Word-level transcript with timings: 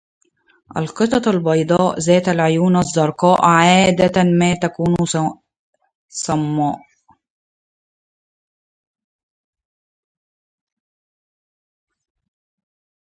القطط 0.77 1.27
البيضاء 1.27 1.99
ذات 1.99 2.27
العيون 2.29 2.77
الزرقاء 2.77 3.45
عادة 3.45 4.23
ما 4.23 4.53
تكون 4.53 4.95
صمّاء. 6.09 6.79